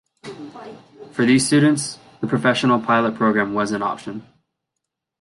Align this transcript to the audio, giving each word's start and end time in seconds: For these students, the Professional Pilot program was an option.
For 1.11 1.27
these 1.27 1.45
students, 1.45 1.99
the 2.21 2.27
Professional 2.27 2.79
Pilot 2.79 3.13
program 3.13 3.53
was 3.53 3.71
an 3.71 3.83
option. 3.83 4.25